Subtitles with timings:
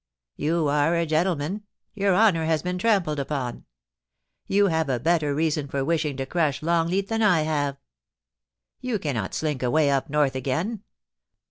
[0.35, 1.61] You are a gentleman;
[1.93, 3.65] your honour has been trampled upon.
[4.47, 7.77] You have a better reason for wishing to crush Longleat than I have.
[8.79, 10.81] You cannot slink away up north again.